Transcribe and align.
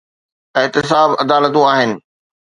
احتساب 0.57 1.09
عدالتون 1.19 1.55
آهن. 1.67 1.99